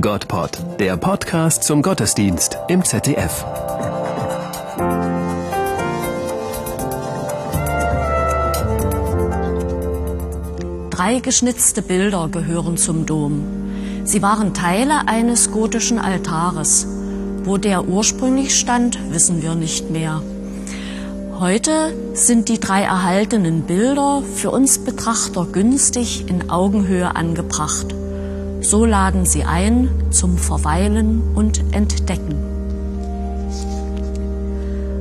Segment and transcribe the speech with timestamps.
[0.00, 3.44] Gottpod, der Podcast zum Gottesdienst im ZDF.
[10.90, 13.44] Drei geschnitzte Bilder gehören zum Dom.
[14.04, 16.86] Sie waren Teile eines gotischen Altares.
[17.44, 20.22] Wo der ursprünglich stand, wissen wir nicht mehr.
[21.38, 27.94] Heute sind die drei erhaltenen Bilder für uns Betrachter günstig in Augenhöhe angebracht.
[28.60, 32.34] So laden sie ein zum Verweilen und Entdecken.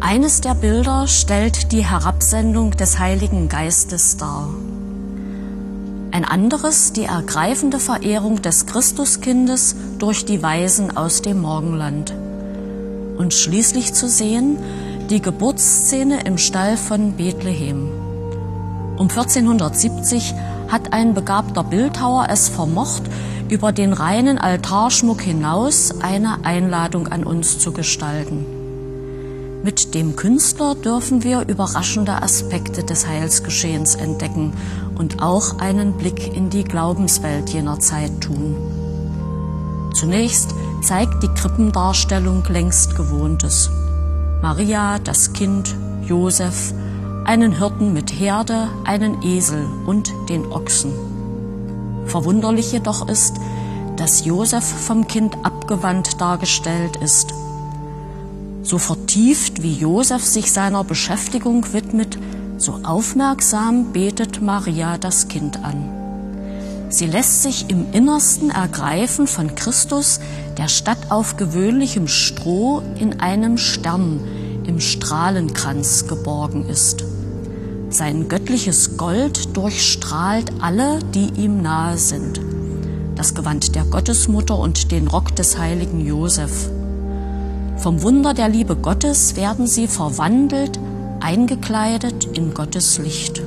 [0.00, 4.48] Eines der Bilder stellt die Herabsendung des Heiligen Geistes dar.
[6.10, 12.14] Ein anderes die ergreifende Verehrung des Christuskindes durch die Weisen aus dem Morgenland.
[13.16, 14.58] Und schließlich zu sehen
[15.08, 17.88] die Geburtsszene im Stall von Bethlehem.
[18.96, 20.34] Um 1470
[20.68, 23.04] hat ein begabter Bildhauer es vermocht,
[23.52, 28.46] über den reinen Altarschmuck hinaus eine Einladung an uns zu gestalten.
[29.62, 34.54] Mit dem Künstler dürfen wir überraschende Aspekte des Heilsgeschehens entdecken
[34.94, 38.56] und auch einen Blick in die Glaubenswelt jener Zeit tun.
[39.94, 43.70] Zunächst zeigt die Krippendarstellung längst Gewohntes.
[44.40, 45.76] Maria, das Kind,
[46.06, 46.72] Josef,
[47.26, 51.11] einen Hirten mit Herde, einen Esel und den Ochsen.
[52.06, 53.36] Verwunderlich jedoch ist,
[53.96, 57.34] dass Josef vom Kind abgewandt dargestellt ist.
[58.62, 62.18] So vertieft wie Josef sich seiner Beschäftigung widmet,
[62.58, 66.02] so aufmerksam betet Maria das Kind an.
[66.88, 70.20] Sie lässt sich im Innersten ergreifen von Christus,
[70.58, 74.20] der statt auf gewöhnlichem Stroh in einem Stern
[74.66, 77.04] im Strahlenkranz geborgen ist.
[77.92, 82.40] Sein göttliches Gold durchstrahlt alle, die ihm nahe sind.
[83.16, 86.70] Das Gewand der Gottesmutter und den Rock des heiligen Josef.
[87.76, 90.80] Vom Wunder der Liebe Gottes werden sie verwandelt,
[91.20, 93.42] eingekleidet in Gottes Licht.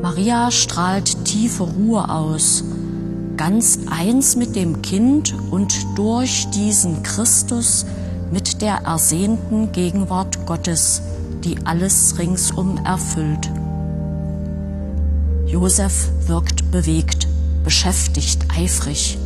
[0.00, 2.62] Maria strahlt tiefe Ruhe aus,
[3.36, 7.86] ganz eins mit dem Kind und durch diesen Christus
[8.30, 11.02] mit der ersehnten Gegenwart Gottes,
[11.44, 13.50] die alles ringsum erfüllt.
[15.46, 17.26] Josef wirkt bewegt,
[17.64, 19.18] beschäftigt, eifrig.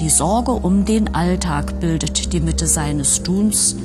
[0.00, 3.76] Die Sorge um den Alltag bildet die Mitte seines Tuns.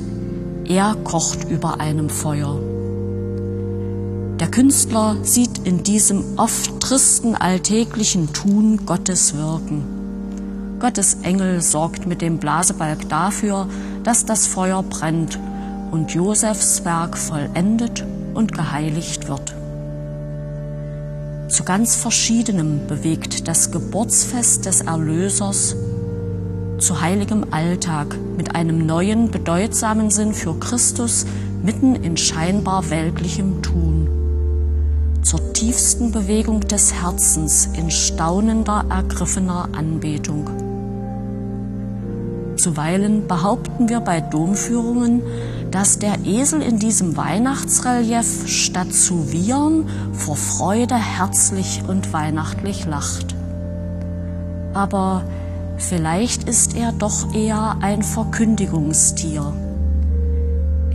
[0.65, 2.59] Er kocht über einem Feuer.
[4.39, 9.83] Der Künstler sieht in diesem oft tristen alltäglichen Tun Gottes Wirken.
[10.79, 13.67] Gottes Engel sorgt mit dem Blasebalg dafür,
[14.03, 15.39] dass das Feuer brennt
[15.93, 19.55] und Josefs Werk vollendet und geheiligt wird.
[21.49, 25.75] Zu ganz verschiedenem bewegt das Geburtsfest des Erlösers
[26.79, 31.27] zu heiligem Alltag mit einem neuen, bedeutsamen Sinn für Christus
[31.61, 34.09] mitten in scheinbar weltlichem Tun.
[35.21, 40.49] Zur tiefsten Bewegung des Herzens in staunender, ergriffener Anbetung.
[42.57, 45.21] Zuweilen behaupten wir bei Domführungen,
[45.73, 53.33] dass der Esel in diesem Weihnachtsrelief statt zu wiehern vor Freude herzlich und weihnachtlich lacht.
[54.75, 55.23] Aber
[55.77, 59.51] vielleicht ist er doch eher ein Verkündigungstier.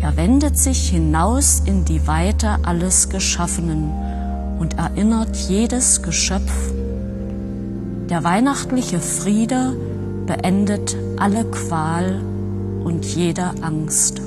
[0.01, 3.93] Er wendet sich hinaus in die Weite alles Geschaffenen
[4.61, 6.53] und erinnert jedes Geschöpf.
[8.09, 9.77] Der weihnachtliche Friede
[10.25, 12.23] beendet alle Qual
[12.85, 14.23] und jede Angst.